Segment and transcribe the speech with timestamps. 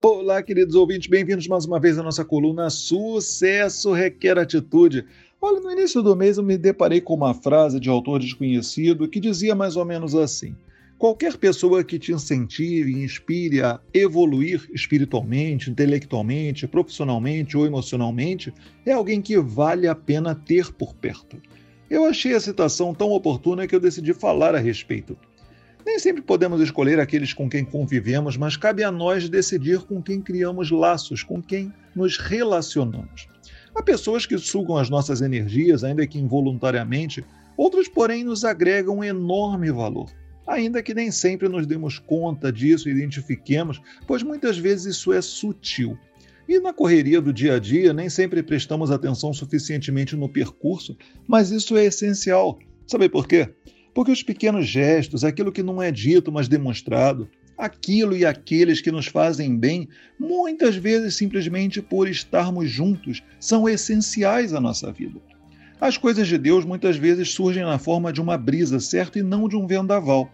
[0.00, 5.04] Olá, queridos ouvintes, bem-vindos mais uma vez à nossa coluna Sucesso Requer Atitude.
[5.42, 9.18] Olha, no início do mês eu me deparei com uma frase de autor desconhecido que
[9.18, 10.54] dizia mais ou menos assim:
[10.96, 18.54] Qualquer pessoa que te incentive e inspire a evoluir espiritualmente, intelectualmente, profissionalmente ou emocionalmente
[18.86, 21.42] é alguém que vale a pena ter por perto.
[21.90, 25.18] Eu achei a citação tão oportuna que eu decidi falar a respeito.
[25.88, 30.20] Nem sempre podemos escolher aqueles com quem convivemos, mas cabe a nós decidir com quem
[30.20, 33.26] criamos laços, com quem nos relacionamos.
[33.74, 37.24] Há pessoas que sugam as nossas energias, ainda que involuntariamente,
[37.56, 40.10] outras, porém, nos agregam um enorme valor.
[40.46, 45.22] Ainda que nem sempre nos demos conta disso e identifiquemos, pois muitas vezes isso é
[45.22, 45.98] sutil.
[46.46, 50.94] E na correria do dia a dia, nem sempre prestamos atenção suficientemente no percurso,
[51.26, 52.58] mas isso é essencial.
[52.86, 53.54] Sabe por quê?
[53.98, 58.92] Porque os pequenos gestos, aquilo que não é dito, mas demonstrado, aquilo e aqueles que
[58.92, 65.20] nos fazem bem, muitas vezes simplesmente por estarmos juntos, são essenciais à nossa vida.
[65.80, 69.18] As coisas de Deus muitas vezes surgem na forma de uma brisa, certo?
[69.18, 70.30] E não de um vendaval.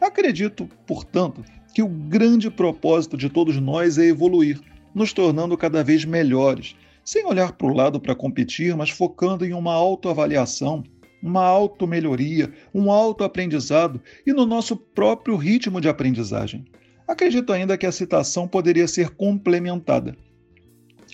[0.00, 1.42] Acredito, portanto,
[1.74, 4.60] que o grande propósito de todos nós é evoluir,
[4.94, 9.54] nos tornando cada vez melhores, sem olhar para o lado para competir, mas focando em
[9.54, 10.84] uma autoavaliação
[11.22, 16.64] uma auto-melhoria, um auto-aprendizado e no nosso próprio ritmo de aprendizagem.
[17.06, 20.16] Acredito ainda que a citação poderia ser complementada.